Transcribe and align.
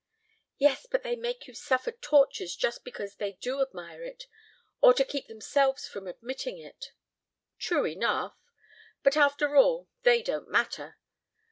"Yes, 0.57 0.87
but 0.89 1.03
they 1.03 1.15
make 1.15 1.45
you 1.47 1.53
suffer 1.53 1.91
tortures 1.91 2.55
just 2.55 2.83
because 2.83 3.17
they 3.17 3.33
do 3.33 3.61
admire 3.61 4.01
it 4.03 4.25
or 4.81 4.95
to 4.95 5.05
keep 5.05 5.27
themselves 5.27 5.87
from 5.87 6.07
admitting 6.07 6.57
it." 6.57 6.87
"True 7.59 7.85
enough. 7.85 8.35
But 9.03 9.15
after 9.15 9.55
all, 9.55 9.89
they 10.01 10.23
don't 10.23 10.49
matter. 10.49 10.97